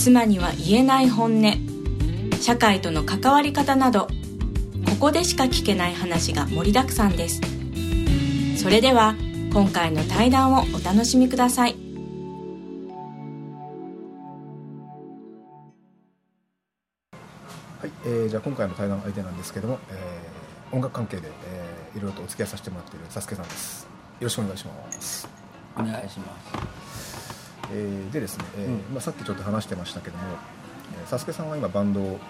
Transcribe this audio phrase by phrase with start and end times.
[0.00, 1.52] 妻には言えない本音。
[2.40, 4.08] 社会との関わり方など
[4.86, 7.42] ここでしか聞けない話が盛りだくさんです。
[8.56, 9.14] それでは
[9.52, 11.72] 今回の対談をお楽しみください。
[11.72, 11.76] は
[17.86, 23.82] い、えー、じゃあ今回の対談相手なんですけども、えー、音楽関係で、えー、いろいろとお付き合いさせてもらっているサスケさんです。
[23.82, 23.88] よ
[24.22, 25.28] ろしくお願いします。
[25.76, 26.59] お願いします
[27.72, 28.94] えー、でですね、えーうん。
[28.94, 30.24] まあ、さっきちょっと話してましたけども、
[31.00, 32.20] えー、サスケさんは今バンドを、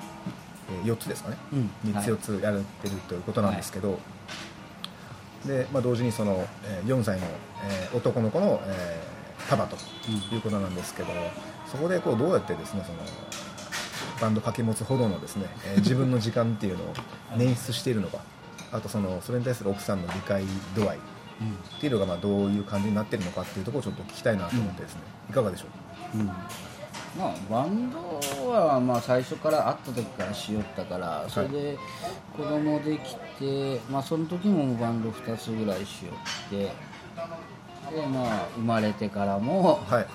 [0.85, 1.71] えー、4つですかね、うん。
[1.93, 3.99] 3つ4つやってるということなんですけど、
[5.47, 7.27] で、まあ、同時にその、えー、4歳の、
[7.65, 9.77] えー男の子の、えー、パパと
[10.11, 11.09] いうことなんですけど、
[11.71, 12.99] そこでこうどうやってですねその
[14.21, 16.95] バンド掛け持つほどのですね、えー 自分の時間っていうのを
[17.37, 18.19] 捻出しているのか
[18.73, 20.45] あとそのそれに対する奥さんの理解
[20.77, 20.99] 度合い
[21.77, 25.67] っていうのがまあどういう感じになってるのかっていうところをちょっと聞きたいなと思ってですね、いかがでしょ
[26.15, 26.19] う？
[26.19, 26.27] うん。
[26.27, 26.35] ま
[27.21, 27.99] あバンド
[28.51, 31.79] はまあ最初から会った時からしよったからそれで
[32.37, 36.13] 子供できて、まあ、その時もバンド2つぐらいしよ
[36.47, 36.71] ってで
[38.07, 40.07] まあ生まれてからもはい。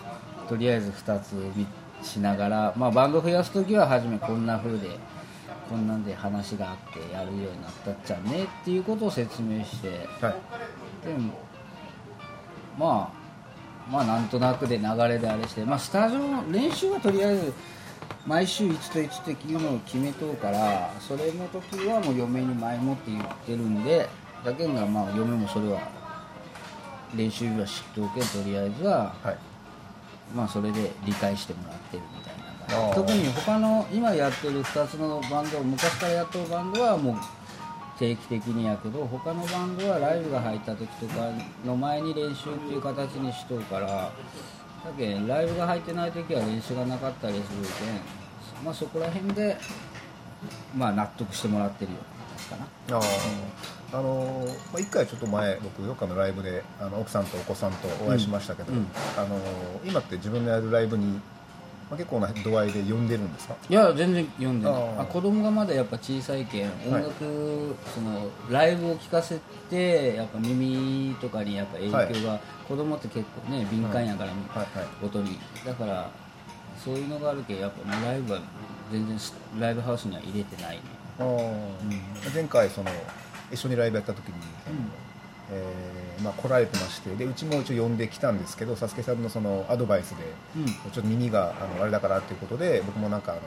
[0.47, 1.65] とりあえず2つみ
[2.03, 4.97] しながら、まあ、バンド増やす時は初めこんな風で
[5.67, 10.35] こんなんで話があってやるようになったっちゃねっていうことを説明してはい
[11.05, 11.33] でも
[12.77, 17.53] まあまあなんとなくで流れであれして、まあ、スタジオの練習はとりあえず
[18.25, 24.09] 毎週1と1っていうのを決めとうからそれの時はもう嫁に前もって言ってるんで
[24.43, 25.79] だけがまあ嫁もそれは
[27.15, 29.37] 練習日は知っておけとりあえずははい。
[30.33, 37.15] まあそれで理解してもらってるみたいな特に他の今やってる2つのバンド昔からやってるバンドはもう
[37.97, 41.29] 定期的にやけど他のバンドはライブが入った時とか
[41.65, 44.11] の前に練習っていう形にしとうからだ
[44.97, 47.45] けんライブが入ってない時は練習がなかったりする
[48.57, 49.57] けんまあそこら辺で
[50.75, 51.97] まあ納得してもらってるよ。
[52.49, 52.97] かな。
[52.97, 53.05] あー。
[53.93, 58.87] あのーまあ、1回ちょっと前僕どっかのライブであの奥さんとお子さんとお会いしましたけど、うんうん。
[59.17, 61.19] あのー今って自分のやるライブに、
[61.89, 63.55] まあ、結構な度合いで呼んでるんですか？
[63.69, 64.75] いや全然読んでない。
[64.75, 65.01] あー。
[65.01, 71.87] あ子供がまだやっぱ小さいけん音楽、そのライブを聴かせてやっぱ耳とかにやっぱ影
[72.19, 74.77] 響が、子供って結構ね敏感やから、はい。
[74.79, 75.05] はい。
[75.05, 75.37] 音に。
[75.63, 76.09] だから
[76.83, 78.39] そういうのがあるけどやっぱもうライブは
[78.91, 80.81] 全然スライブハウスには入れてないね。
[81.19, 82.33] あー。
[82.33, 82.89] 前回その
[83.51, 84.33] 一緒にライブやった時に、
[85.51, 90.23] えーまあ、来られてましてでうちも一応呼んできたんですけどサスケさんのそのアドバイスで、
[90.57, 90.65] うん。
[90.65, 93.41] ちょっと耳があのあれだからっていうことで僕もなんかあの、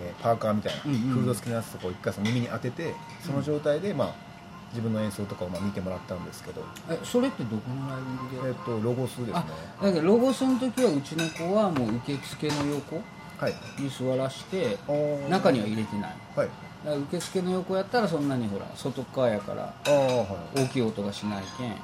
[0.00, 0.98] えーパーカーみたいな、うんうん。
[1.00, 2.94] フード付きのやつとかを一回その耳に当てて
[3.24, 4.14] その状態で、まあ、
[4.70, 8.00] 自分の演奏とかをまあ見てもらったんですけど、えそれってどこのライ
[8.40, 9.32] ブでえっとロゴスですね。
[9.34, 13.02] あだけどロゴスの時はうちの子はもう受付の横
[13.38, 13.54] はい。
[13.78, 15.28] に座らしてあー。
[15.28, 16.14] 中には入れてない。
[16.36, 16.48] はい
[16.84, 21.74] 受付の横やったらそんなにほら外側やから大きい音がしないけん。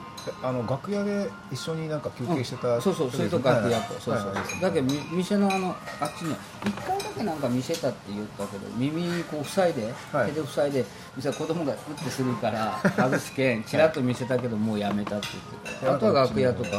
[0.42, 4.26] あの楽屋で一緒になんか休憩してた、そうそうそれと楽屋とそうそう。
[4.26, 4.36] はい。
[4.36, 10.32] はいだけどみ店のあのあっちに1回だけなんか見せたって言ったけど耳こう塞いで、はい。
[10.32, 10.84] 手で塞いで
[11.16, 15.28] 店は子供がうってするから 外すけんちらっと見せたけどもうやめたって
[15.64, 15.96] 言ってた、はい。
[15.96, 16.76] あとは楽屋とか、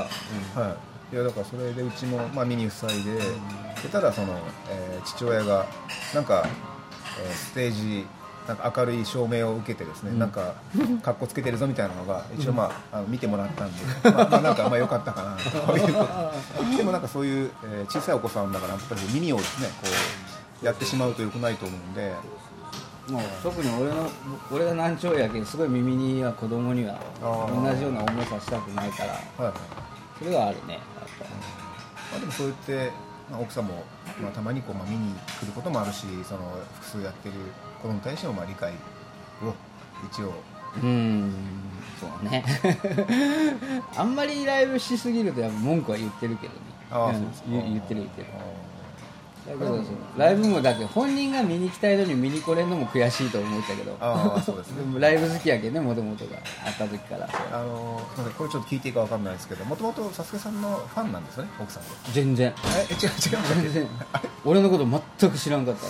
[0.55, 0.75] は
[1.11, 3.21] い、いやだからそれでうちも、まあ、耳塞いで、
[3.75, 4.37] そしたらその、
[4.69, 5.65] えー父親が
[6.13, 6.45] なんか、
[7.23, 8.05] えーステージ
[8.47, 10.55] なんか明るい照明を受けてですね、なんか
[11.03, 16.77] かっこつけてるぞみたいなのが一応、まあ、あの見てもらったんで、まあ、まあなんかまあ良かったかなということ。
[16.77, 19.87] でもなんかそういう、えー小さいお子さんだからやっぱり耳をですねこ
[20.63, 22.13] うやってしまうと良くないと思うんで。
[23.09, 24.07] もう特に俺の
[24.51, 29.53] 俺が難聴やけんすごい耳には子供には同じような思いさせたくないからはいはい。
[30.19, 30.81] それはあるねやっ
[32.11, 32.91] まあ、でもそう言って、まあ、
[33.37, 33.83] 奥さんも、
[34.21, 37.35] まあ、たまにこう、まあ、見に来ることもあるしその複数やってる
[37.81, 39.53] 子供に対してもまあ理解を
[40.11, 40.33] 一応。
[40.81, 41.33] ぱうん
[41.99, 42.43] そうね。
[43.97, 46.59] あんまりライブしすぎるとやっぱ文句は言ってるけどね。
[46.91, 47.47] ああうんそうですか。
[47.49, 48.27] 言言ってる言ってる
[50.17, 53.97] ライブもだって本人が見に行きたいのに見に来れんのも悔しいと思ったけど。
[53.99, 54.83] ああそうですね。
[54.99, 57.27] ライブ好きやけんねもともとがあった時から。
[57.51, 62.53] あのすみませんこれちょっと聞いていいかわかんないですけどもともとサスケさんのファンなんですよね奥さんで全然。
[62.89, 63.63] え違う違う。
[63.63, 63.87] 全然。
[64.45, 64.85] 俺のこと
[65.19, 65.81] 全く知らんかった。
[65.81, 65.87] と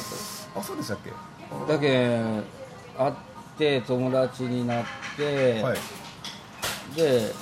[0.59, 1.11] あそうでしたっけ？
[1.71, 2.19] だけ
[2.97, 3.13] 会っ
[3.57, 4.85] て友達になっ
[5.17, 5.77] て、はい。
[6.95, 7.33] で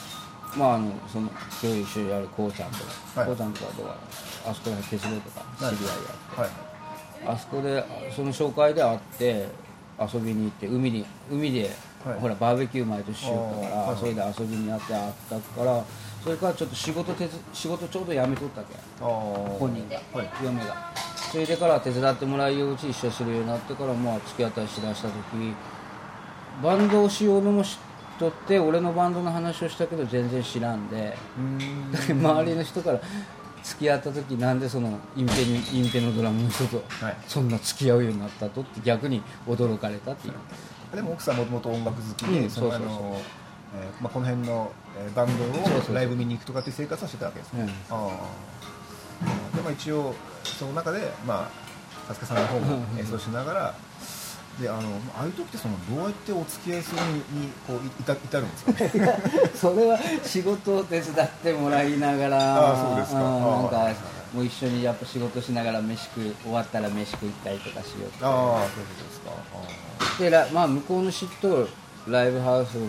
[0.56, 1.30] まああのその
[1.62, 3.28] 今日一緒にやるこうちゃんとか、はい。
[3.28, 3.96] こうちゃんとかとか
[4.48, 6.50] あそこら辺鉄道とか知り合いやって、はい。
[7.26, 7.84] あそこで
[8.16, 9.48] その紹介で会って
[10.00, 11.72] 遊びに行って海に海で、
[12.06, 12.20] はい。
[12.20, 13.88] ほらバーベキュー毎年しよったから、はい。
[13.90, 15.84] はいそれで遊びになって会ったから
[16.24, 18.76] それからちょっと仕事手伝仕事ちょうど辞めとったけ。
[19.00, 20.30] 本人が、はい。
[20.44, 21.08] 嫁が。
[21.32, 25.14] それでから手伝ってもらうようち一緒にするようになってからまあ付き合ったりしだした時
[26.64, 27.78] バンドをしようのも知っ
[28.18, 31.16] とって俺のバンドの話をしたけど全然知らんで
[32.10, 33.02] 周りの人から
[33.68, 37.18] 付き合った時なんでそのインペにインペのドラムの人とはい。
[37.28, 40.96] そんな付き合うようになったとって逆に驚かれたっていう。
[40.96, 42.90] でも奥さんもともと音楽好きで、うんそのそうそう。
[42.90, 43.22] そうあの
[43.76, 47.68] えーまあ、この辺の、えーバンドをライブ見に行くとかっていう生活はしてたわけですね、うん。
[47.68, 48.10] あ
[49.54, 53.76] あで、まあ、一応その中でまあサスケさんの方も演奏しながら
[54.62, 54.80] であの
[55.16, 58.72] ああいう時ってそのどうやってお付き合いするににこうい至至るんですか？
[58.98, 59.20] ね
[59.54, 63.20] それは仕事を手伝ってもらいながらあーそうですか。
[63.20, 63.94] んなんか
[64.34, 68.32] もう一緒にやっぱ仕事しながら飯食い終わったら飯食い行ったりとかしようってああ
[68.62, 68.68] そう
[69.08, 69.32] ですか。
[70.18, 71.70] あでらまあ向こうの知っとる
[72.08, 72.82] ライブハウスに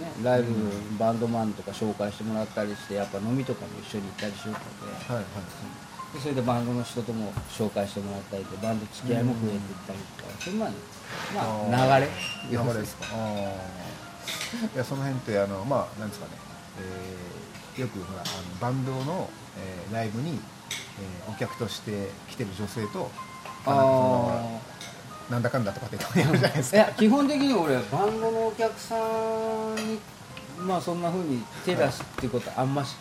[0.00, 0.52] ねライブ、
[0.98, 4.96] バンドマンとか紹介してもらったりしてやっぱ飲みとかも一緒に行ったりしよったんで。
[5.10, 5.24] あはいはい。
[6.14, 10.74] でそれでバンドの人とも紹介してもらったりでバンド付き合いも増えていったりとか、そんなに
[11.34, 11.42] ま
[11.84, 12.10] あ流れ。
[12.50, 13.06] 流れですか。
[14.74, 16.32] いやその辺ってあのまあなんですかね、
[16.80, 23.10] えーよくほらあのバンドの、えーライブに、えーお客として来てる女性と
[23.66, 24.58] あま
[25.28, 26.76] あなんだかんだとかってやるじゃないですか。
[26.78, 29.98] いや基本的に俺バンドのお客さんに
[30.58, 32.96] まあそんなふうに手出すっていうことはあんまし、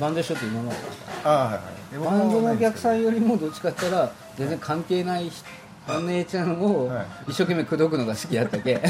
[0.00, 0.78] バンドしょって今まで。
[1.24, 2.04] ああはいはい。
[2.18, 5.44] バンドのお客さんよりもどっちかって言ったら全然関係ない人
[5.88, 7.06] お姉ちゃんをはい。
[7.28, 8.74] 一生懸命口説くのが好きやったけ。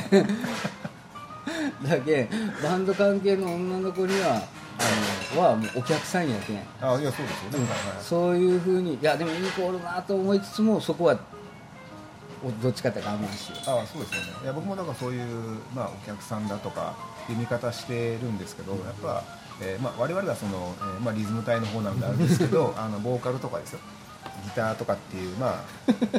[1.86, 2.28] だけ
[2.62, 6.58] バンド関係の女の子にはあのはもうお客さんやけん。
[6.80, 8.02] ああいやそうですよね、はいはい。
[8.02, 11.18] そういうふうにいやでもいい子おるなと思いつつもそこは
[12.44, 14.32] おどっちかって我慢しよああそうですよね。
[14.44, 16.94] いや僕もだからそういう、まあ、お客さんだとか
[17.28, 19.22] いう見方してるんですけどやっぱ、
[19.60, 23.80] えーまあ、我々はその、えーまあ、リズム隊の方なんであるんですけど あのボーカルとかですよ
[24.44, 25.64] ギターとかっていうまあ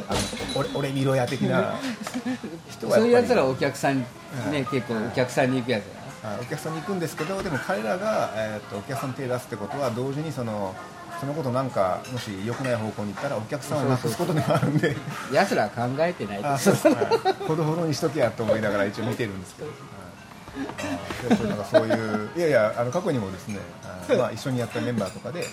[0.08, 0.20] あの
[0.56, 1.74] 俺俺見ろや的な
[2.68, 4.06] 人うはそういうやつらはお客さんにね、
[4.50, 4.66] はい。
[4.66, 10.74] 結構お客さんに行くやつやあお客さんに行くんですけどでも彼らが、えー、とお客さんに手出すってことは同時にその
[11.20, 14.96] そのことなんかもし良くない方向に行ったらお客さんをなくすことにもあるんで。
[15.32, 19.76] やつらは考えてないです、はい、ほどほどにしとけやと思いながら一応見てるんですけど、はい、
[21.30, 23.58] あでもなんかそういういやいやあの過去にもですね、
[24.08, 24.18] はい。
[24.18, 25.44] まあ、一緒にやったメンバーとかで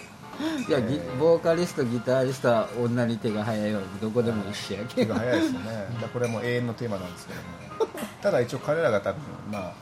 [0.68, 3.80] いや、ギボーカリストギタリストは女に手が早いよ。
[3.80, 5.88] うにどこでも一緒やけ手どが早いですよね。
[6.02, 7.92] だこれはもう永遠のテーマなんですけども。
[8.22, 9.22] ただ一応彼らが多分
[9.52, 9.74] まあ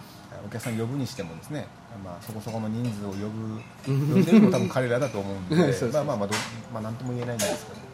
[0.45, 1.67] お客さん呼ぶにしてもですね、
[2.03, 5.55] まあ、そこそこの人数を呼ぶ呼んでるのも多分彼らだと思うんで。
[5.93, 6.35] まあまあまあど、
[6.73, 7.91] まあ、なんとも言えないんですけど、はい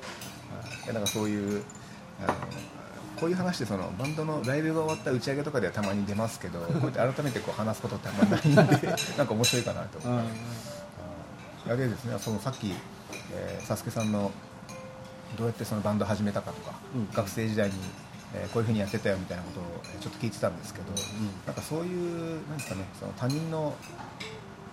[0.85, 1.63] いやなんかそういう
[2.23, 2.33] あの
[3.19, 8.87] こういう話でそのバンドのライブが終わった打ち上げとかではたまに出ますけどこうやって改めてこう話すことってあんまりないんで
[9.17, 10.76] なんか面白いかなと思って。
[11.67, 12.71] あれですねそのさっき、
[13.33, 14.31] えー、サスケさんの
[15.37, 17.09] どうやってそのバンド始めたかとか、うん。
[17.13, 17.75] 学生時代に、
[18.33, 20.91] えーこういうふうにやってたよみたいなことをえーちょっと聞いてたんですけど、
[21.45, 23.75] なんかそういうなんですかねその他人の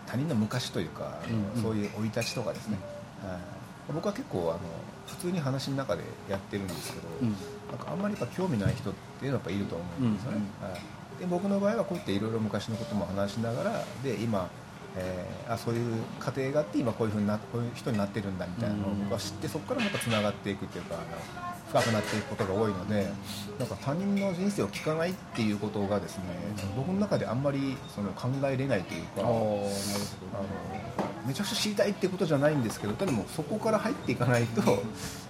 [0.07, 1.63] 他人の昔というか、うんうん。
[1.63, 2.79] そういう生い立ちとかですね、
[3.23, 3.93] はい。
[3.93, 4.61] 僕は結構あの
[5.07, 7.31] 普通に話の中でやってるんですけど、うん。
[7.31, 10.69] なんかあんまりやっぱ興味ない人っていうのはやっぱいると思うんですよね、うん。
[10.71, 10.81] はい、
[11.21, 14.49] で僕の場合はこうやっていろいろ昔のことも話しながらで今、
[14.97, 23.09] えーあそういう過程があって今こういうふうになこういう人になってるんだみたいなのをうん僕は知ってそこからまたつながっていくっていうかあの深くなっていくことが多いので
[23.59, 26.25] なんか他人の人生を聞かないっていうことがですね
[26.77, 29.23] 僕の中であんまりその考えれないというか。
[29.23, 29.25] あ
[31.27, 34.61] めちゃくちゃ知りたいってことじゃないんですけどでもそこから入っていかないと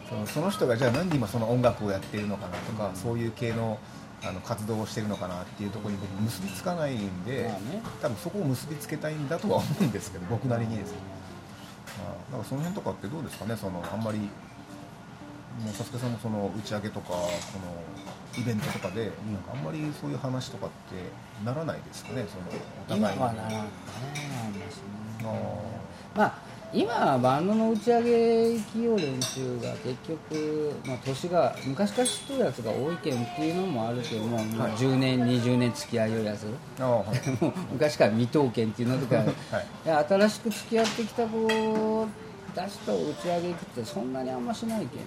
[0.09, 3.79] そのその人がじゃあなんで今その音楽をやってるのかなとか、そういう系の
[4.27, 7.51] あの活動をしてるのかなっていうところに僕結びつかないんで、
[8.01, 10.99] 多分そこを結びつけたいんだとは思うんですけど僕なりにですね、
[11.99, 13.55] まあ、なんかその辺とかってどうですかね？
[13.57, 14.27] そのあんまりも
[15.71, 17.29] うサスケさんもその打ち上げとかその
[18.37, 19.13] イベントとかで、なん
[19.43, 22.27] かあんまりそういう話とかってならないですかね？
[22.29, 22.47] その
[22.87, 23.21] お互いに。
[23.21, 24.83] ど今はならんねあんましね。
[25.23, 26.19] あー。
[26.19, 36.47] まあ今バンドの打ち上げ企業練習が結局、まあ、年が昔から知ってるやつが多いけんっていうのもあるけども、もう10年20年付き合いよるやつ。
[36.47, 37.45] はい。
[37.45, 39.27] もう昔から未踏券っていうのとか、 はい。
[39.87, 42.09] いや新しく付き合ってきた子
[42.57, 45.05] たちと打ち上げ行くってそんなにあんましないけんね、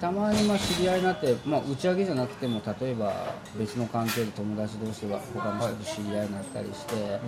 [0.00, 7.20] たまにまあ知り合いになって、まあ、打ち上げじゃなくても例えば別の関係で友達同士が他の人と知り合いになったりして、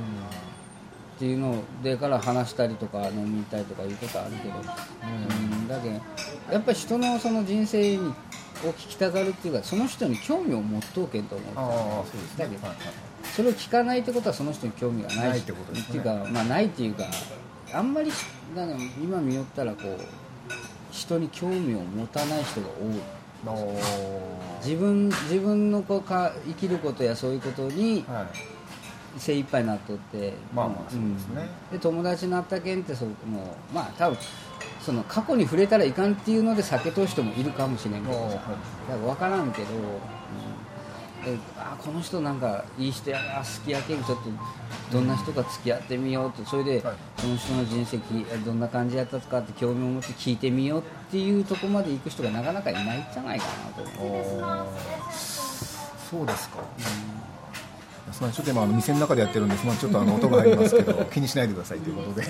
[1.14, 5.68] っていうのでから話したりとか飲みに行ったりとかいうことあるけど、うん。
[5.68, 5.94] だけど
[6.52, 8.12] やっぱり人のその人生にを
[8.70, 11.52] 聞きたがるっていうかその人に興味を持っとうけんと思う。
[11.54, 12.44] ああそうですね。
[12.44, 12.86] だけどはいはい。
[13.24, 15.88] それを聞かないってことはその人に興味がないないってことですね。
[15.88, 17.04] っていうかまあないっていうか
[17.72, 18.10] あんまり
[18.56, 19.98] だ、ね、今見よったらこう
[20.90, 23.00] 人に興味を持たない人が多い。
[24.64, 28.53] 自分自分のこうか生きることやそういうことにはい
[29.16, 30.34] 精一杯になっとって。
[30.54, 31.48] まあまあそうですね。
[31.72, 31.78] うん。
[31.78, 33.12] で友達になったけんってその
[33.72, 34.18] まあ多分
[34.80, 38.34] その過去に触れたらいかんっていうので避けとる人もいるかもしれんけどさ。
[38.34, 38.52] だか
[38.88, 44.30] ら分からんけど、うん、であこの人なんかいい人やな好きやけんちょっと
[44.92, 46.44] どんな人か付き合ってみようって。
[46.44, 46.96] それで、はい。
[47.18, 54.66] その人の人生きどんな感じやったとかって興味を持って聞いてみようっていうところまで行く人がなかなかいないんじゃないかなと思う。
[55.10, 56.58] そうですか、
[58.12, 58.20] す。
[58.20, 59.66] みませんちょっと今あの店の中でやってるんです。
[59.66, 62.26] まあちょっとあの音が入りますけど 気にしないでくださいということで。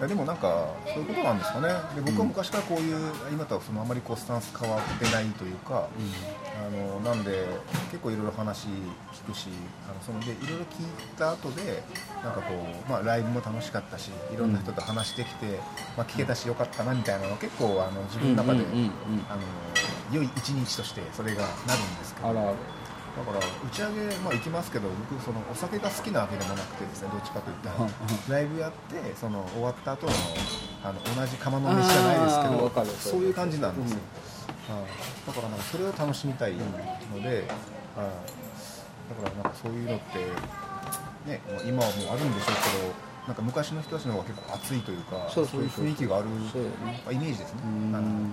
[0.00, 0.64] いやでもなんか
[0.94, 1.68] そういうことなんですかね。
[1.94, 2.96] で僕は昔からこういう
[3.30, 5.88] 今とはそのあまりこうスタンス変わってないというか、
[6.56, 7.44] あのなんで
[7.90, 8.68] 結構いろいろ話
[9.12, 9.48] 聞くし
[9.84, 10.86] あのそのでいろいろ聞い
[11.18, 11.82] た後で
[12.24, 15.58] なんかこう、まあ、ライブも楽しかったしいろんな人と話してきて、
[15.98, 18.64] まあ、聞けたしよかったなみたいなのは結構あの自分の中で、
[20.10, 22.28] 良い一日としてそれがなるんですけど。
[22.30, 22.54] あら
[23.16, 27.90] だから打ち上げ、まあ、行きますけど僕そのお酒が好きなわけでもなくてですねどっちかといったら。
[28.28, 30.12] ライブやってその終わった後の
[30.82, 33.98] あの同じ釜の飯じゃないですけどそういう感じなんですよ、
[34.68, 34.86] はい。
[35.26, 36.58] だからなんかそれを楽しみたいの
[37.22, 37.46] で、はい。
[37.46, 40.18] だからなんかそういうのって、
[41.28, 42.94] ね、まあ今はもうあるんでしょうけど
[43.26, 46.34] なんか昔の人たちの方が結構熱いというかそういう雰囲気があるね。
[47.04, 47.60] まあイメージですね。
[47.64, 48.32] うん。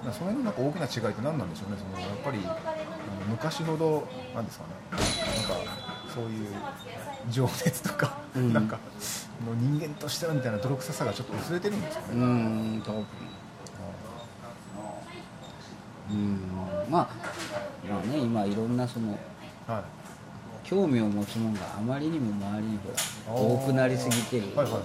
[0.00, 2.38] その辺のなんか大きな違いって何なんでしょうね、そのやっぱり
[3.30, 5.72] 昔ほど、なんですかね、なんか
[6.14, 6.48] そういう
[7.30, 8.52] 情熱とか、うん。
[8.52, 8.78] なんか
[9.46, 12.24] の人間としてのみたいな泥臭さがちょっと薄れてるんですかうね。
[12.24, 13.06] ん多分
[16.10, 16.40] うん。
[16.90, 17.08] まあ
[17.88, 19.18] まあね今いろんなその
[19.66, 19.82] はい。
[20.62, 22.90] 興味を持つものがあまりにも周りにほ
[23.32, 24.82] ら多くなりすぎてる、はいはいはい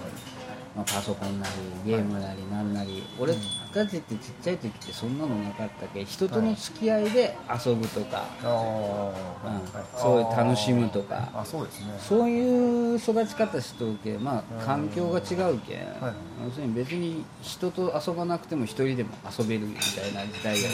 [0.76, 3.32] まあ、パソコンなりゲームなりなんなり、俺
[3.72, 6.04] たちってちっちゃい時ってそんなのなかったけ？
[6.04, 8.48] 人との付き合いで遊ぶとか、うん。
[8.48, 9.98] はい。
[9.98, 11.30] そういう楽しむとか。
[11.34, 11.86] あそうですね。
[11.98, 14.18] そういう育ち方しとるけ。
[14.18, 16.14] まあ環境が違うけん、はい。
[16.44, 20.68] 要するに別に人と遊ばなくても一人でも遊べるみたいな時代や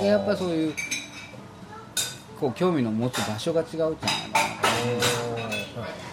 [0.00, 0.74] けでやっぱそういう
[2.38, 3.98] こう興味の持つ場所が違うじゃないか
[5.80, 6.07] な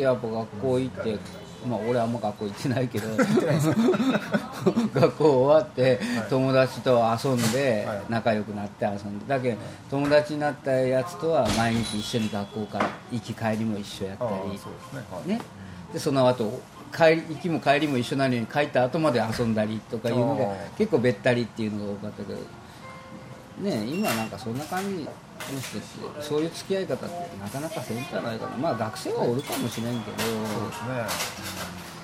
[0.00, 1.18] やっぱ学校行って、
[1.66, 3.08] まあ、俺あんま学校行ってないけど
[4.94, 8.02] 学校終わって友達と遊んではい。
[8.08, 9.58] 仲良くなって遊んでだけど
[9.90, 14.24] 友達になったやつとは毎日一緒に学校から行き帰りも一緒やった
[15.24, 15.40] りね。
[15.92, 16.60] でその後
[16.92, 22.38] 帰り行きも帰りも一緒なのに帰った後まで遊んだりとかいうのがあー結構べったりっていうのが多かったけど、
[23.58, 25.08] ね、今なんかそんな感じ
[25.52, 28.56] の人ってそういう付き合い方ってなかなかせんじゃないかな。
[28.56, 31.40] まあ学生はおるかもしれんけどそうですね。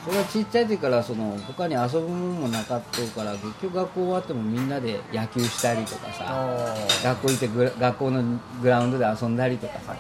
[0.05, 7.38] それはちっちゃい時からその他に遊ぶものもなかったから結局学校終わってもみんなで野球したりとかさあ学校行っ
[7.73, 8.23] て学校の
[8.62, 9.97] グラウンドで遊んだりとかさ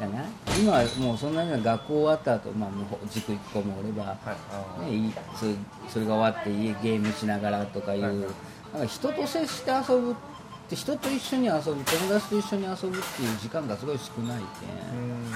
[0.00, 0.24] だな
[0.58, 4.16] 今はもうそんなには学校終わった後、まあもう塾行く子もおれば、は
[4.82, 4.90] い。
[4.90, 5.54] ね、いいそれ
[5.88, 8.26] それが終わって家ゲームしながらとかいう、はいはい。
[8.72, 10.35] なんか人と接して遊ぶって
[10.74, 15.30] 人と一緒に遊ぶ友達と一緒に遊ぶっていう時間がすごい少ないけん、う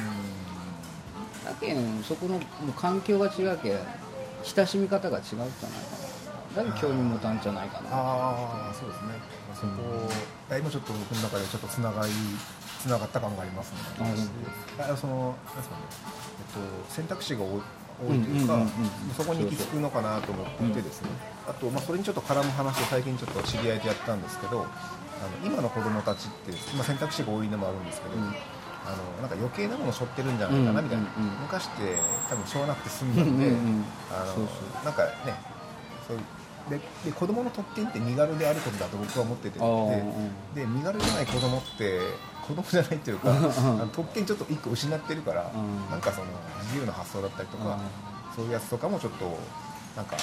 [1.45, 3.79] だけんそこのもう環境が違うけん
[4.43, 5.49] 親しみ方が違うじゃない。
[5.49, 5.67] か
[6.57, 7.91] なだけど興味持たんじゃないかな。
[7.93, 9.09] ああそうですね。
[9.55, 10.11] そこ
[10.49, 12.13] いや今ちょっと僕の中でちょっとつながり
[12.81, 13.79] つながった感がありますね。
[14.81, 15.83] あそのですかね。
[16.41, 17.61] えっと選択肢が多い
[18.01, 19.15] 多いというか、うんうんうんうん。
[19.17, 21.09] そこに行き着くのかなと思っていてですね、
[21.47, 24.67] あと、まあ、それにちょっと絡む話を最近ちょっと知り合いとやったんですけど
[25.21, 28.35] あの今の子供たちって、まあ、選択肢が多いのもあるんですけど、うん。
[28.81, 31.41] あのなんか余計なものを背負ってるんじゃないかなみたいな、うんうんうん。
[31.43, 31.97] 昔って
[32.31, 33.85] 多分背負わなくて済んだんで、うんうんうん。
[34.11, 35.35] あのなんかね
[36.09, 36.23] そういう
[36.71, 42.01] でで子供の特権って身軽であることだと僕は思っててでで身軽じゃない子供って
[42.47, 43.31] 子供じゃないっていうか、
[43.93, 45.91] 特権ちょっと一個失ってるから、うん。
[45.91, 46.27] なんかその
[46.65, 47.79] 自由な発想だったりとか、
[48.35, 49.39] そういうやつとかもちょっと
[49.97, 50.17] なんか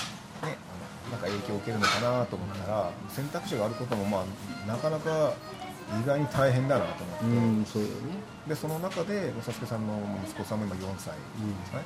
[0.43, 0.57] ね
[1.11, 5.33] なんか影響を受けるのかなと思ったら選択肢があることもまあなかなか
[6.03, 7.93] 意外に大変だなとう思って、んそうよね。
[8.47, 11.83] でその中でサスケさんの息子さんも今4歳ですかね、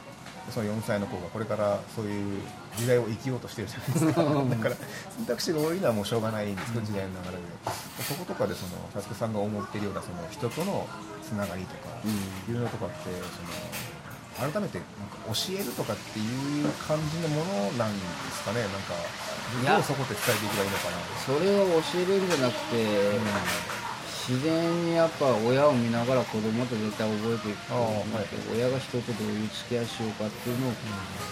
[0.48, 2.42] でその4歳の子がこれからそういう
[2.78, 4.24] 時代を生きようとしてるじゃないですか。
[4.26, 4.76] だから
[5.16, 7.42] 選択肢が多いのはもうしょうがないんですけど時代の流れで。
[8.02, 10.88] そことかでそのサスケさんが思っているようなその人との
[11.24, 11.90] つながりとか、
[12.50, 13.22] いうのとかってその
[14.40, 16.24] 改めてなんか教えるとかってい
[16.64, 18.62] う感じのものなんですかね。
[18.62, 18.96] なんか
[19.76, 20.98] どうそこで伝えていけばいいのかな。
[21.20, 23.20] それを教えるんじゃなくて、
[24.32, 28.28] 自然にやっぱ親を見ながら子供と絶対覚えていくと思うああはい。
[28.56, 30.72] 親が人とどういう付き合いしようかっていうのを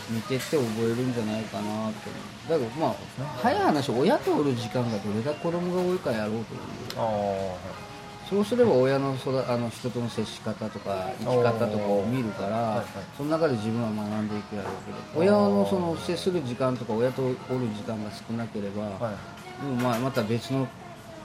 [0.10, 2.10] 見てって覚えるんじゃないかなって
[2.50, 2.96] だけどまあ
[3.38, 7.89] 早い話親とおる時間がどれだけ子供が多いかやろうと思う
[8.30, 12.86] そうすれば親の育あの人との接し方とか生き方とかを見るから、はいはい。
[13.18, 17.36] その中で自分は学んでいくやろうけど親のその接する時間とか親とおる
[17.76, 19.66] 時間が少なければ、はい。
[19.66, 20.68] でもまあまた別の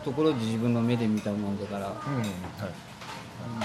[0.03, 2.94] ところで自分の目で見たもんだからうんはい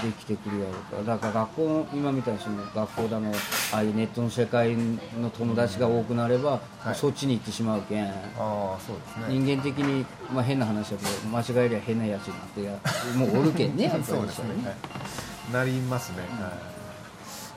[0.02, 0.74] できてくるやろう
[1.04, 1.16] から。
[1.16, 3.32] だから学校今みたいにその学校だの
[3.72, 6.94] ああいうネットの世界の友達が多くなれば、はい。
[6.94, 8.06] そっちに行ってしまうけん。
[8.08, 9.38] ああそうですね。
[9.38, 12.72] 人間的に、まあ、変な話だけど間違えりゃ変なやつになってや
[13.16, 14.72] もうおるけんねそうですね、は
[15.50, 16.70] い、なりますね、はい。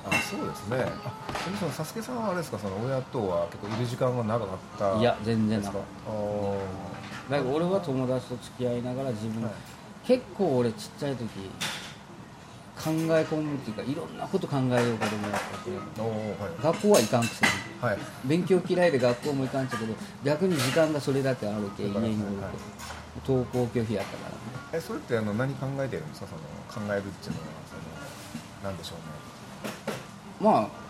[0.06, 0.78] あそうですね。
[1.06, 1.44] あ。
[1.46, 5.82] でもそのサスケさんはあれですかその親とは結構いる時間が長かったいや全然なかっ
[7.30, 7.38] た。
[7.38, 7.50] だか？
[7.50, 9.52] ら俺は友達と付き合いながら自分、はい。
[10.06, 11.30] 結構俺ちっちゃい時
[12.76, 15.38] 考え込むっていうかいろんなこと考えようかと思って
[15.70, 17.52] て学校は行かんくせに。
[17.80, 17.92] はい。
[17.94, 22.16] はい勉強嫌いで学校も行かんちゃけど逆に時間がそれだけあるけ家におるはい。
[23.26, 24.36] け登校拒否やったからね。
[24.74, 29.94] えそれってあの何考えてるんですかその考えるっていうのはそのなんでしょうね。
[30.42, 30.84] まあ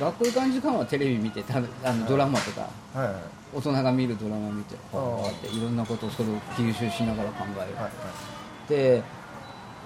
[0.00, 2.68] 学校行かん時間はテレビ見てたあのドラマとか。
[2.94, 3.14] はいはい。
[3.54, 8.68] 大人が見るドラマ見てこうやっていろんなことをそれを吸収しながら考える、はいはい。
[8.68, 9.00] で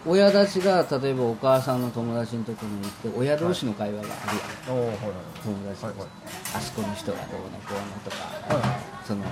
[0.06, 4.38] 親たちが例えばお母さんの友達のところに行って親同士の会話がある
[4.70, 4.88] やん、はい。
[4.88, 4.98] はい
[5.44, 6.08] 友達と、はいはい。
[6.54, 8.62] あそこの人がどうのこうのとか、はい。
[8.62, 9.22] はいその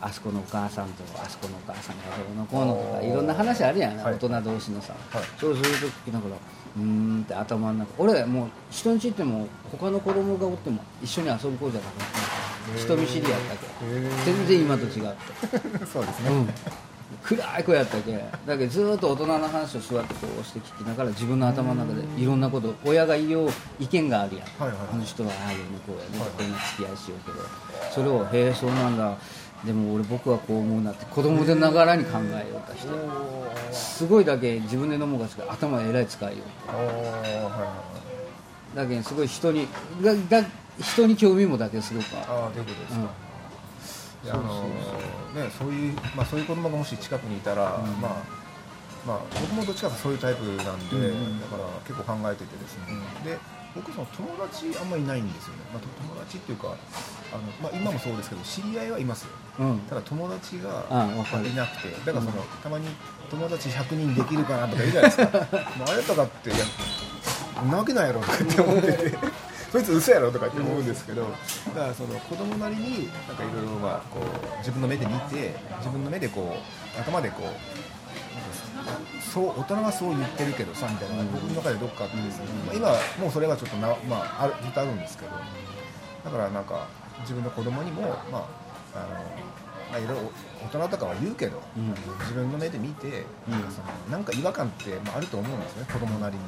[0.00, 4.14] あそこのお母さんとあそこのお母さんがどうのこうのとかいろんな話あるやん、はい。
[4.14, 5.24] 大人同士のさ、はい。
[5.36, 11.96] そうするとだからうーんって頭の中俺もう人ん家行っても他の子供がおっても一緒に遊ぶ子じゃなく
[12.74, 15.86] て人見知りやったけへー全然今と違って。
[15.92, 16.48] そうですね、うん、
[17.24, 18.12] 暗い子やったけ
[18.46, 24.88] だけどずーっと大人の話を座ってこうして聞きながら自分の頭の中でいろんなこと親が言う意見があるやん、はいはいはい。
[24.92, 27.38] あの人はああいうのこうやね、はいこんな付き合いしようけど。
[27.94, 29.16] それを「へえそうなんだ。
[29.64, 36.82] でも俺僕はこう思うな」って子供でながらに考えようとしてすごいだけ自分で飲むがつか頭えらい使いよおーは
[37.26, 37.74] いは
[38.72, 39.66] いだけどすごい人に
[40.00, 40.46] がが
[40.80, 42.26] 人に興味もだけすごくある。
[42.28, 44.26] ああということですか、うん。
[44.26, 44.64] いやあの
[45.34, 48.00] ねそういうまあそういう子供がもし近くにいたら、うん。
[48.00, 48.38] まあ
[49.06, 52.84] まあ僕もどっちかというとそういうタイプなんで、うんうんだから結構考えててですね、
[53.24, 53.38] で
[53.74, 56.74] 僕その友達あんまりいないんですよね、まあ、と友達っていうか
[57.32, 59.78] あの、まあ、今もそうですけど知り合いはいますようん。
[59.80, 61.90] ただ友達がいなくて。
[62.04, 62.86] だからその、たまに
[63.30, 65.46] 友達100人できるかなとか言うじゃないですか。
[65.88, 66.50] あれとかって
[67.70, 69.18] なわけないやろとかって思ってて
[69.70, 71.28] そいつ嘘やろとかって思うんですけどだ
[71.72, 77.78] からその子供なりになんかいろいろまあこう自分の目で見て自分の目でこう頭でこう
[79.20, 85.32] そう大人はそう言ってるけどさみたいな僕の中でどっかあってですね、まあ、今はもうそれはちょっとな、まあ、あるずっとあるんですけど
[86.24, 86.88] だからなんか
[87.20, 88.02] 自分の子供にも
[88.32, 88.46] まあ
[88.94, 89.08] あの
[89.90, 90.32] まあいろいろ
[90.64, 91.94] 大人とかは言うけど、うん。
[92.20, 96.42] 自分の目で見てなんかそのなんか違和感って、まあ、あると思うんですね子供なりに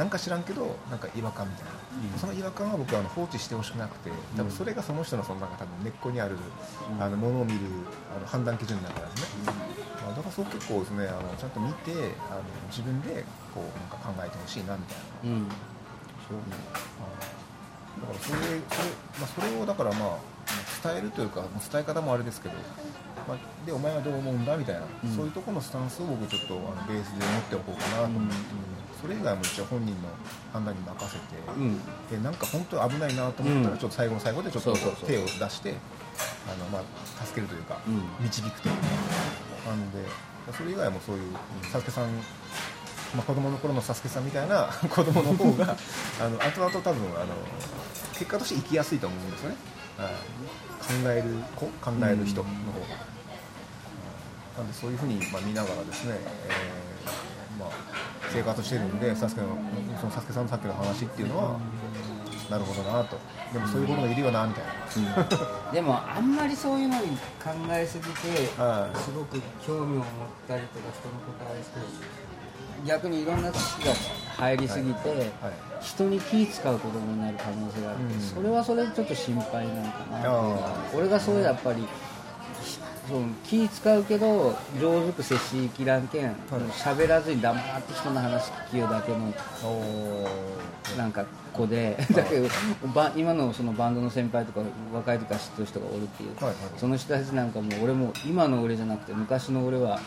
[0.00, 1.72] なんか知らんけどなんか違和感みたいな、
[2.14, 2.18] うん。
[2.18, 6.36] その違和感は僕はあの放置してほしくなくて多分それがその人のそのなんか多分根っこにある、
[6.90, 7.02] うん。
[7.02, 7.58] あのものを見る
[8.16, 9.52] あの判断基準になるからですね、
[10.00, 11.92] まあ、だからそう結構ですねあのちゃんと見て
[12.32, 14.96] あの自分でこうなんか考えてほしいなみたい
[15.28, 15.36] な。
[15.36, 15.46] うん。
[16.24, 16.40] そう
[18.00, 20.18] だからそれそれ,、まあ、それをだからまあ
[20.82, 22.54] 伝えるというか伝え方もあれですけど、
[23.26, 24.56] まあ、でお前はどう思うんだ？
[24.56, 25.16] みたいな、うん。
[25.16, 28.34] そういうところのスタンスを僕ちょっとあのベースで持っておこうかなと思って、
[29.00, 30.08] それ以外も一応本人の
[30.52, 31.22] 判断に任せて、
[31.56, 31.78] うん。
[32.10, 33.74] でなんか本当危ないなと思ったうん。
[33.74, 34.72] らちょっと最後の最後でちょっと
[35.06, 35.74] 手を出して
[36.48, 38.24] あの、まあ、助けるというか、うん。
[38.24, 38.74] 導くという。
[38.74, 39.98] かなんで
[40.56, 41.32] それ以外もそういう
[41.70, 42.10] サスケさん
[43.14, 45.76] まあ、子供の頃のサスケさんみたいな 子供の方が
[46.20, 47.34] あの後々多分あの
[48.12, 51.24] 結果として生きやすいと思うんですよね、はい、考える
[51.56, 52.96] 子考える人の方が、
[54.58, 57.70] なんでそういうふうに、まあ、見ながらですね、えーまあ、
[58.32, 59.48] 生活してるんでサスケの
[60.00, 61.60] そのサスケさんのさっきの話っていうのは、
[62.48, 63.18] なるほどなと。
[63.52, 67.08] でもそういうこともいるよなみたいな、でもあんまりそういうのに
[67.42, 68.98] 考えすぎて、はい。
[68.98, 70.04] すごく興味を持っ
[70.46, 71.78] たりとか人のことあれして
[72.86, 73.92] 逆にいろんな知識が
[74.36, 75.28] 入りすぎて、はい。
[75.80, 78.20] 人に気使う子供になる可能性があって、うん。
[78.20, 80.98] それはそれでちょっと心配なのかなっていうのはあー。
[80.98, 81.86] 俺がそうやっぱり
[83.10, 86.32] その気使うけど上手く接しきらんけん
[86.70, 89.32] 喋、らずに黙って人の話聞きようだけの
[90.96, 92.48] なんか子でだけど
[92.94, 94.60] ば今のそのバンドの先輩とか
[94.94, 96.30] 若い時から知ってる人がおるっていう、
[96.76, 99.98] その人たちなんかも俺も今の俺じゃなくて昔の俺は、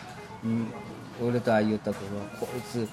[0.45, 0.67] うん、
[1.21, 2.88] 俺とああ言った頃はこいつ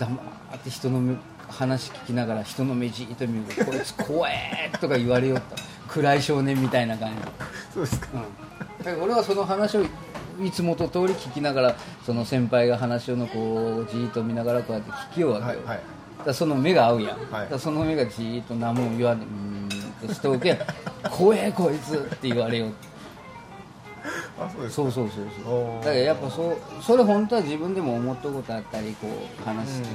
[0.00, 0.22] 黙
[0.56, 1.16] って人の目
[1.48, 3.54] 話聞きながら人の目じーっと見る。
[3.54, 5.56] とこいつ怖えとか言われよった。
[5.88, 7.16] 暗い少年みたいな感じ、
[7.74, 9.82] そうですかうん、だから俺はその話を
[10.40, 15.80] いつもと通り聞きながらその先輩が話をのこうじーっと見ながらこうやって聞きようわけよ、はいはい。
[16.24, 19.20] だその目が合うやん、はいだその目がじーっと何も言わん。
[19.20, 20.58] でうーんとしておけ
[21.10, 22.72] 怖えこいつって言われようあ
[24.48, 25.84] そうですそうそうそうそう。
[25.84, 29.88] だからやっぱそうそれ本当は自分でも思ったことあったりこう話して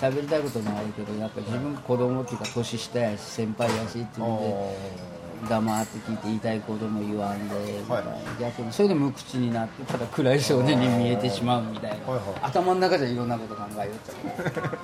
[0.00, 8.04] 喋、りたいこともあるけどやっぱ自分子供っていうか年下やし先輩やしっていうので黙って聞いて言いたいことも言わんで、みたい。
[8.04, 11.96] な逆にそれで無口になってただ暗い少年に見えてしまうみたいな、
[12.42, 14.78] 頭の中じゃいろんなこと考えよっちゃう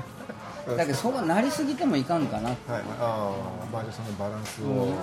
[0.74, 4.94] だけどそうなりすぎてもいかんかなはいああまあじゃあそのバランスを、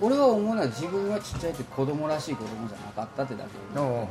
[0.00, 3.44] 俺は思うのは自分はちっちゃい時子供らしい子供じゃなかったってだ
[3.74, 3.78] け。
[3.78, 4.08] は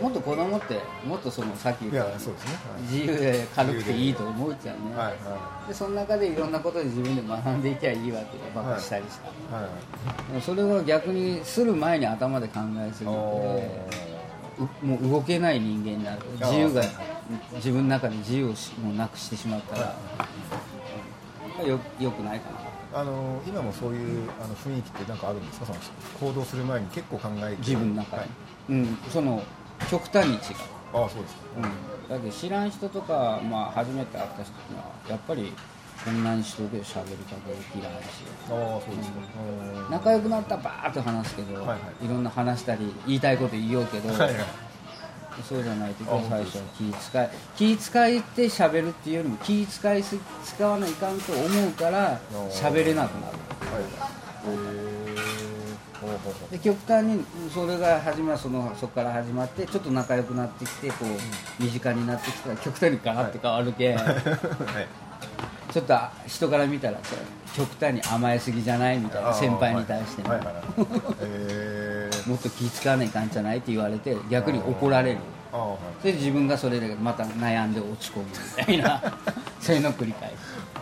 [0.00, 0.02] い。
[0.02, 2.58] もっと子供ってもっとそのさっきうんい言ったやそうですね。
[2.82, 10.32] 自由で軽くていいと思うじゃんね、はいはでその中でいろんなことで自分で学んでいけばいいわけよバカしたりした、いはい。
[10.32, 13.58] でもそれを逆にする前に頭で考えすぎお
[13.92, 14.17] てう
[14.82, 16.22] もう動けない人間になる。
[16.40, 16.82] 自由が
[17.54, 19.96] 自分の中で自由をしもうなくしてしまったら、
[21.66, 22.50] よよくないか
[22.92, 23.00] な。
[23.00, 25.66] あの今もそういうあの雰囲気ってなんかあるんですか？
[25.66, 25.78] その
[26.32, 27.56] 行動する前に結構考えて。
[27.58, 28.28] 自分の中で、はい。
[28.70, 28.98] うん。
[29.10, 29.42] その
[29.90, 30.40] 極端に違う。
[30.94, 31.42] ああそうですか。
[31.58, 31.62] うん、
[32.08, 35.52] だけど知らん人とか、まあ、初めて会った人にはやっぱり
[36.04, 38.24] こんなに人で喋りかけできないし。
[38.50, 39.18] ああそうですか、
[39.82, 42.04] うん仲良くなったらバーッと話すけど、はいはい。
[42.04, 44.34] いろんな話したり言いたいこと言おうけど、はいはい。
[45.46, 52.18] そうじゃない時あは最初は気使い気使いって喋るっていうよりも気使いす使わないかんと思うから
[52.50, 53.36] 喋れなくなる。
[53.36, 53.80] は
[54.14, 54.18] い。
[56.50, 64.04] で極端にそれが始まるそのそこから始まってちょっと仲良くなってきてこう身近になってきたら極端にガラッと変わるけ、はい
[65.72, 66.98] ちょっと人から見たら
[67.54, 68.98] 極端に甘えすぎじゃない？
[68.98, 70.34] みたいな先輩に対しても、
[72.34, 73.58] っと気使わないかんじゃない？
[73.58, 75.18] って言われて逆に怒られる。
[75.50, 78.24] それで自分がそれでまた悩んで落ち込む
[78.58, 79.02] みたいな
[79.60, 80.34] そういうのを繰り返す。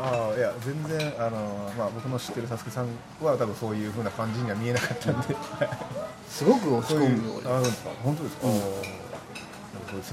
[0.02, 2.86] ああいや全然あの、まあ、僕の知ってるサスケさん
[3.24, 5.36] は多分そういうふうな感じには見えなかったんで。
[6.28, 7.90] すごく落ち込むよあそうですか？
[8.04, 8.62] 本当ですか、うん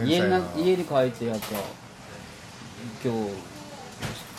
[0.05, 0.17] 家
[0.55, 1.45] 家に帰ってやっぱ
[3.03, 3.33] 今日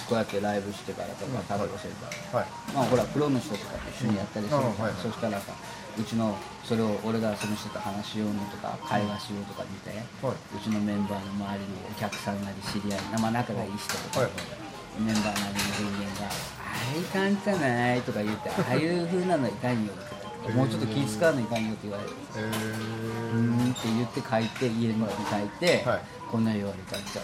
[0.08, 2.08] こうやってライブしてからとかタバコしてるか。
[2.32, 2.48] ら、はい。
[2.74, 4.60] まあほらプロの人とかと一緒にやったりするん。
[4.60, 5.52] あはいはいそしたらさ
[5.96, 9.90] うちのそれを俺がその人と話しようのとか会話しようとか見て、
[10.20, 10.34] はい。
[10.34, 14.30] うちのメンバーの周りのお客さんなり知り合い、まあ、仲がいい人とか、はい。
[14.98, 26.00] メンバーなりの人間が「ああいかんじゃない」とか言って「ああいう風なのいかんよ」とかもうちょっと気使わないかんよって言われるえうーんって言って書いて家に帰って、はい。
[26.30, 27.22] こんなん言われたんちゃ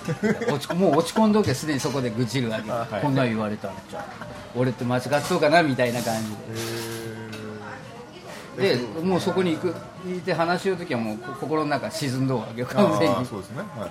[0.52, 0.54] う。
[0.54, 3.02] 落ちもう落ち込んどけすでにそこで愚痴るわけ、あはい。
[3.02, 4.58] こんなん言われたんちゃう。
[4.60, 9.74] 俺って間違っとうかなみたいな感じー、ででもうそこに行く
[10.06, 13.26] 行って話しようときはもうこ心の中沈んどうわけよ完全に。
[13.26, 13.58] そうですね。
[13.76, 13.90] はい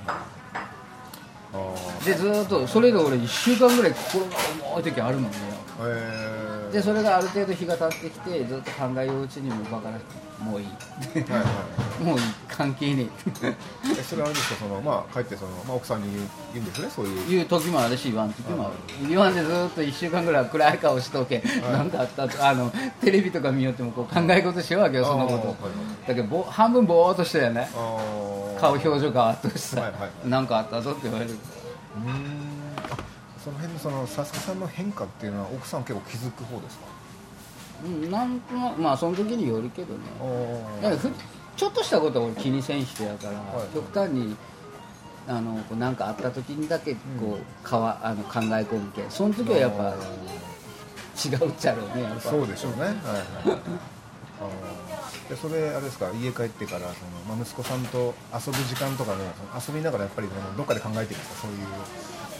[1.51, 4.31] あでずーっとそれで俺1週間ぐらい心が
[4.71, 5.35] 重い時あるのね。
[5.79, 9.97] あえー、でそれがある程度日が経ってきてずっと考えよううちにもうバカな
[10.39, 10.67] もういい。
[10.67, 11.45] はいは
[11.99, 12.03] い。
[12.03, 12.25] もういい。
[12.47, 13.07] 関係ね
[13.43, 13.55] え。
[13.99, 17.29] えそれはあれですかそのまあ帰ってその、まあ、奥さんに言う言うんですねそういう。
[17.29, 19.07] 言う時もあるし言わん時もある。
[19.07, 21.43] 言わんでずーっと1週間ぐらい暗い顔しとけ。
[21.71, 25.35] なんかあったとあのテレビとか見よってもこう考え事しようわけよそのこと。
[25.35, 25.57] あーはいは
[26.05, 26.07] い。
[26.07, 27.69] だけどぼ半分ぼーっとしたよね。
[27.75, 28.59] あー。
[28.59, 31.31] 顔表情変わっとしさ、はいはいなんかあったぞって言われる。
[31.31, 32.09] うーん。
[32.09, 32.38] あ
[33.43, 36.85] その辺のそのサスケさんの変化っていうのは奥さん結構気づく方ですか？
[37.85, 39.99] うんなんとなくまあその時によるけどね。
[40.81, 41.09] だからふ
[41.55, 43.35] ちょっとしたことは俺気にせん人やから、い
[43.73, 44.35] 極端に
[45.27, 52.21] あのこうなんかあった時にだけこう、かわあの考え込むけその時はやっぱ違うっちゃろうねやっぱ。
[52.21, 52.79] そうでしょうね。
[52.81, 53.59] はいはい
[55.29, 56.09] でそれあれですか？
[56.21, 56.91] 家帰ってからその、
[57.27, 59.23] まあ、息子さんと遊ぶ時間とかも
[59.55, 61.41] 遊びながらやっぱりそのどっかで考えてるんですか？
[61.41, 61.57] そういう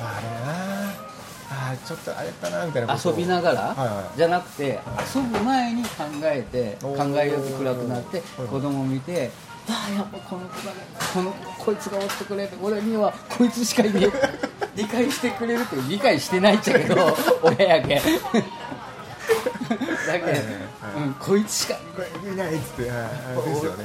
[0.01, 1.09] ああれな
[1.51, 4.17] あーちょっとあれだなみたいな遊びながら、はいはい。
[4.17, 4.79] じゃなくて
[5.15, 5.89] 遊ぶ前に考
[6.23, 9.31] えてお考ーえよく暗くなってはいはい子供見て
[9.67, 10.79] ああやっぱこの子がね
[11.13, 14.12] このこいつがおってくれて俺にはこいつしかいねえ。
[14.75, 18.01] 理解してくれるって理解してないっちゃけど 親やけん。
[20.07, 20.39] だけど、
[20.97, 23.09] うん、こいつしかいないっつって、はいはい。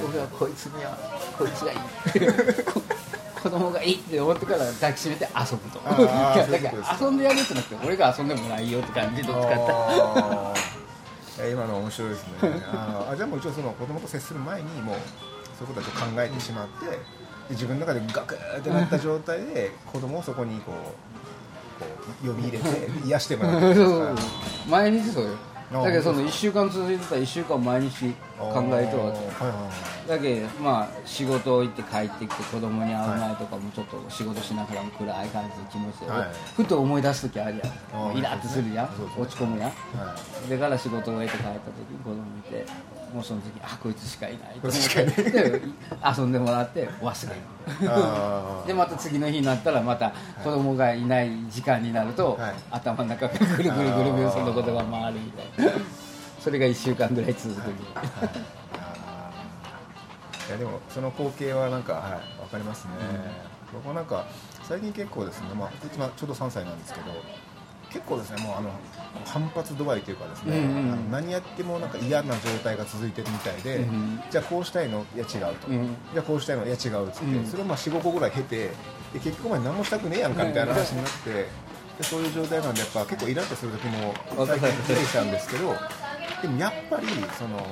[0.09, 0.96] 俺はこいつには
[1.37, 1.79] こいつがいい。
[2.64, 2.81] こ
[3.44, 5.78] 子供がいいって思ってから抱きしめて遊ぶと。
[6.00, 12.33] いやだから遊んでやるってなくて俺が遊んでもないよって感じどっちかっ今の面白いですね。
[12.72, 14.96] あじゃあもう一応その子供と接する前にもう
[15.59, 16.98] そういうことはちょっと考えてしまってで
[17.50, 21.87] 自分の中でガクーってなった状態で子供をそこにこうこ
[22.24, 24.16] う呼び入れて癒してもらう
[24.70, 25.30] 毎日そうよ。
[25.74, 29.70] あだけどその1週間続いてたら1週間毎日考えとるわけはいはいは
[30.07, 30.09] い。
[30.09, 36.29] だけどまあ仕事行って帰ってきて子供に会う前とかもちょっと仕事しながらも暗い感じの気持ちで、はい。
[36.57, 37.64] ふと思い出す時あるや
[38.12, 38.18] ん。
[38.18, 38.87] イラッとするやん。
[38.87, 39.70] ね落ち込むやん。
[39.70, 40.16] は
[40.47, 40.49] い。
[40.49, 41.55] でから仕事を終えて帰った時
[41.90, 42.66] に子供見て
[43.14, 45.05] もうその時あこいつしかいないと思って。
[45.31, 45.62] で
[46.18, 47.40] 遊んでもらって忘れる。
[48.66, 52.55] でまた次の日になったらまた子供がいない時間になると、はい。
[52.73, 55.73] 頭の中がぐるぐるぐるぐるそのことが回るみたいな
[56.44, 57.72] それが1週間ぐらい続く、い。
[60.50, 62.90] やでもその光景はなんかはいわかりますね、
[63.72, 64.26] 僕はなんか
[64.62, 65.72] 最近結構ですねまあう
[66.14, 67.07] ちょうど3歳なんですけど
[67.88, 68.70] 結構ですねもうあの
[69.24, 75.96] 反発度合いというかですね、うんうん何やってもなんか嫌な状態が続いてるみたいで、うんじゃあこうしたいのいや違うと、うん。
[76.12, 77.46] じゃあこうしたいのいや違うっつって、うん。
[77.46, 78.57] それをまあ45個ぐらい経て
[79.14, 81.30] で結局お前何もしたくねえやんかみたいな話になって、
[81.96, 84.14] でそういう状態なんでやっぱ結構イラッとする時も
[84.46, 85.74] 最近出てきたんですけど
[86.42, 87.07] でもやっぱり
[87.38, 87.66] その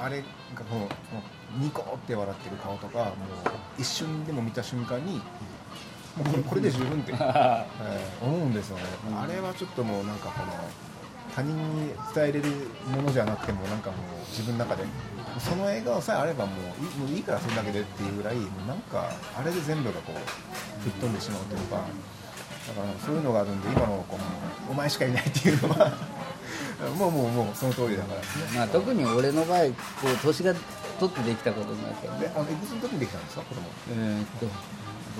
[0.00, 0.20] あれ
[0.54, 0.88] がこの
[1.58, 3.14] ニコって笑ってる顔とかもう
[3.78, 5.20] 一瞬でも見た瞬間に
[6.16, 10.52] もうこれこれで十分って、 えー思うんですよね、うんあれはちょっともうなんかこの
[11.34, 12.44] 他人に伝えれる
[12.94, 14.84] ものじゃなくてもなんかもう自分の中で
[15.40, 18.36] その笑顔さえあればもういいもういいからそれだけでっていうぐらい
[18.68, 24.24] なんかあれで全部がこう吹っ飛んでしまうというかだからそういうのがあるんで今のこの
[24.70, 25.92] お前しかいないっていうのは
[26.90, 29.72] もうもうもうその通りだからねまあ、特に俺の場合こ
[30.12, 30.54] う年が
[31.00, 33.42] 取ってできたことになってであのいくつの時にできたんですか？
[33.42, 33.62] 子供。
[33.90, 34.46] えーっと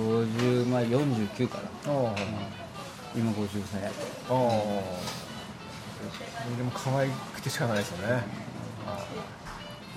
[0.00, 1.68] 50まあ49から、あ
[2.08, 2.14] あ。
[3.16, 3.90] 今50歳や。
[3.90, 3.94] け
[4.28, 4.34] あ。
[4.34, 4.36] あ
[6.56, 8.24] でも可愛くてしかないですよね。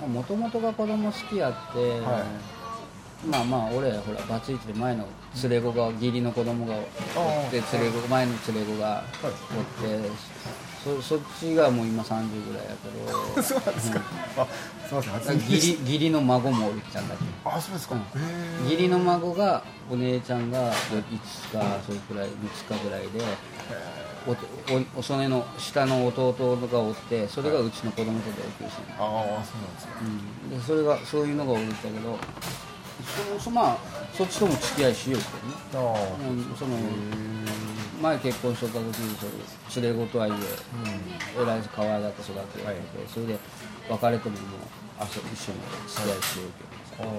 [0.06, 2.24] もともとが子供好きやって、は
[3.28, 5.06] まあまあ俺ほらバツイチで前の
[5.42, 6.82] 連れ子が義理の子供がおっ
[7.50, 9.30] てあ連れ子前の連れ子がおっ
[9.84, 10.08] て、
[10.96, 13.42] そそっちがもう今30ぐらいやけど。
[13.42, 14.00] そうなんですか、
[14.38, 14.46] あ
[14.88, 15.12] すみません。
[15.14, 17.24] 初耳義理義理の孫もおるっちゃんだけ。
[17.44, 17.98] あそうですか、う
[18.62, 18.64] ん。
[18.64, 23.22] 義理の孫がお姉ちゃんがいつかそれくらい3日ぐらいで
[24.26, 24.32] お
[24.96, 29.92] おおそれの下の弟がおってそれがうちの子供と同級生ああそうなんですか。
[30.02, 32.18] うん、でそれがそういうのが多いんだけど
[33.38, 33.78] そそまあ
[34.14, 35.20] そっちとも付き合いしよう
[35.72, 35.94] けどね。
[35.94, 36.76] ああうんその
[38.00, 40.34] 前結婚しとった時にそれ連れ子とはいえ
[41.40, 42.76] えらい可愛がって育てて、はい。
[43.12, 43.38] それで
[43.88, 44.60] 別れてももう
[45.04, 45.52] 一緒に付
[46.02, 46.22] き合い。
[46.22, 47.10] しようけど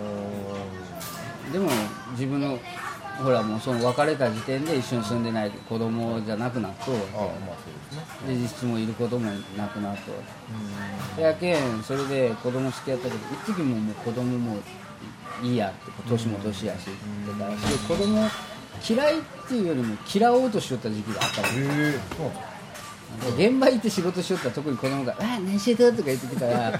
[1.54, 1.72] でも
[2.12, 2.60] 自分の
[3.24, 6.96] ほらもうその別れた時点で一緒に住んでない子供じゃなくなっとう
[8.28, 10.12] で実質もいることもなくなっと
[11.18, 11.22] う。
[11.22, 13.16] やけんそれで子供好きやったけど
[13.46, 14.58] 一時ももう子供も
[15.44, 16.92] いいやって年も年やしって
[17.26, 18.30] 言ってたらそれ子供
[18.88, 21.48] 嫌いっていうよりも嫌おうとしよった時期があったの。
[21.48, 22.42] へえそうなんで
[23.26, 26.80] すか現場行って仕事しよったら特に子供が「あ何してた?」とか言ってきたら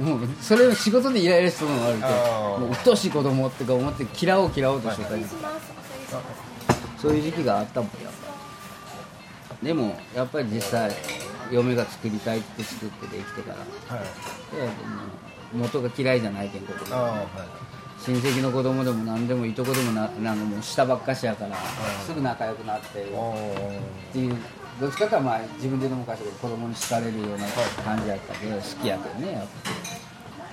[0.00, 5.28] もうそれを仕事でイライラしそうなのがあるけどもう鬱陶しい子供ってか思って嫌おう嫌おうとしよった時期。
[7.00, 8.08] そういう時期があったもんや。
[8.08, 8.12] っ
[9.48, 10.90] ぱりでもやっぱり実際
[11.52, 13.54] 嫁が作りたいって作ってできてか
[13.90, 13.96] ら。
[13.96, 14.06] はい。
[15.52, 17.26] 元が嫌いじゃないけん子供ああはい
[18.06, 21.56] 親戚の子供でも何でもいとこでもななんかもう下ばっかしやから
[22.06, 23.34] すぐ仲良くなってあ
[24.10, 24.36] っていう
[24.80, 27.46] どっちかというとまあ自分でも昔子供に好かれるような
[27.84, 29.70] 感じやったけど好きやけどねやっぱ。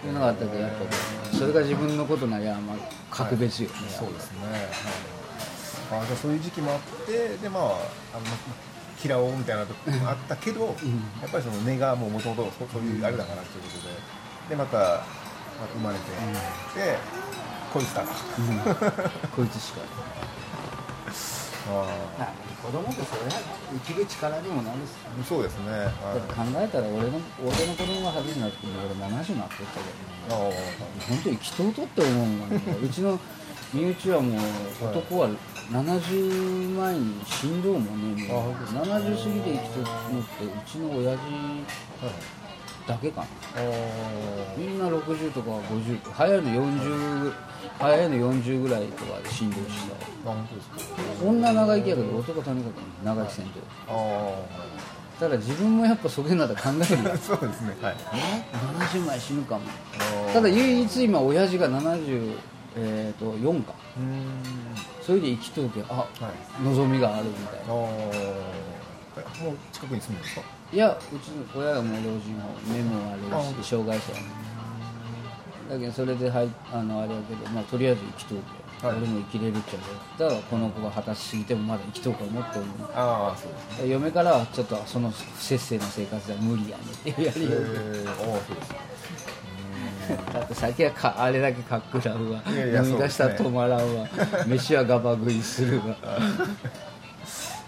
[0.02, 2.78] そういうのがあったけどやっぱそれが自分のことならまあ
[3.10, 4.40] 格別よね、あそうですね。
[5.92, 6.02] はい。
[6.02, 7.78] あじゃあそういう時期もあってでまああの
[9.06, 10.72] 嫌おうみたいなとこもあったけど、や
[11.28, 14.24] っぱりその根がもう元々そうそういうあれだからということで。
[14.50, 15.04] でまた、まあ、
[15.74, 16.12] 生まれて、
[16.76, 16.98] で
[17.74, 18.08] こいつだと
[19.36, 19.82] こいつしか。
[21.66, 21.88] あ
[22.20, 23.42] あ子供ってそれは
[23.86, 24.92] 生きる力にもなるし。
[25.20, 25.72] ーそうですね。
[25.72, 29.80] だって考えたら俺の俺の子供が初めてなった時に俺70になってたけ
[30.30, 30.36] ど。
[30.36, 30.52] ああ。
[31.10, 32.62] 本当に生きとうとって思うもんね。
[32.84, 33.20] うちの
[33.74, 34.40] 身内はもう
[34.86, 35.30] 男は
[35.72, 39.84] 70前に死んどうもんねもうあ70過ぎで生きとう
[40.14, 41.24] のってうちの親父
[42.88, 43.28] だけかな。
[43.28, 43.28] あ
[44.58, 47.34] みんな60とか50早いの40
[47.80, 49.86] 早いの40ぐらいとかで死んでるしさ
[50.26, 51.24] あ本当ですか。
[51.26, 52.74] 女長生きやけど男とにかく
[53.06, 53.60] 長生きせんと。
[53.90, 54.36] あ
[55.20, 57.76] ただ自分もやっぱそげなだ考える そうですね。
[57.82, 57.96] はい。
[58.92, 59.62] 70前死ぬかも。
[60.34, 62.36] ただ唯一今親父が74、
[62.76, 63.74] えー、と4か。
[63.98, 64.26] うーん。
[65.02, 66.08] それで生きとうけあは
[66.60, 66.64] い。
[66.64, 70.42] 望みがあるみたいあなあもう近くに住むんですか？
[70.74, 74.26] いやうちの親がもう老人ホーム目も悪いし障害者やね
[75.70, 78.40] だけどそれではいあのあれやけど、まあ、とりあえず生きとう
[78.82, 78.98] け、はい。
[78.98, 79.78] 俺も生きれるっちゃ
[80.18, 82.86] けだからこの子が二十歳過ぎてもまだ生きとうか思ってるの。
[82.96, 83.52] ああそう。
[83.78, 87.50] です嫁からはちょっとその不節制な生活では無理やねってやりよ。
[87.50, 88.74] うえー、ああそうです
[90.34, 92.44] だって先はかあれだけかっくらうわ。
[92.48, 94.08] いやいや飲み出したら止まらんわ、
[94.48, 95.96] 飯はガバ食いするわ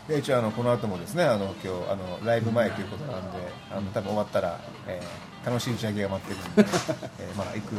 [0.08, 3.38] で一応あのこの後もですねあの今日あのライブ前ということなんで
[3.72, 6.65] あの多分終わったら、えー楽しい打ち上げが待ってるんで、
[7.22, 7.76] えーまあ行く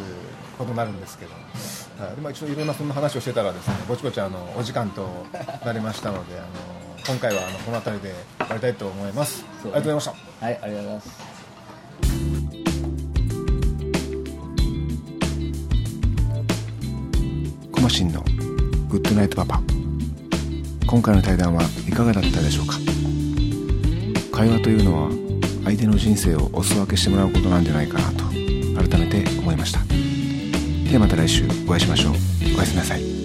[0.57, 1.33] ことになるんですけど、
[1.99, 5.27] はい、でまあ一応いろんなそんな話をしてたらですねぼちぼちあのお時間と
[5.65, 6.47] なりましたのであの
[7.09, 10.47] 今回はあのこの辺りで終わりたいと思います、そうありがとうございました。
[10.47, 11.37] はいありがとうございます。
[17.73, 18.21] コマシンの
[18.89, 19.86] グッドナイトパパ
[20.87, 22.79] 今回の対談はいかがだったでしょうか？
[24.33, 25.11] 会話というのは
[25.65, 28.25] 相手の人生をお裾分けしてもらうことなんじゃないかなと
[28.89, 29.81] 改めて思いました。
[30.91, 32.13] ではまた来週お会いしましょう。
[32.57, 33.16] おやすみなさい。